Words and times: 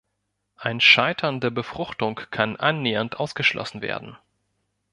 Ein 0.55 0.81
Scheitern 0.81 1.41
der 1.41 1.51
Befruchtung 1.51 2.19
kann 2.31 2.55
annähernd 2.55 3.19
ausgeschlossen 3.19 3.81
werden. 3.83 4.17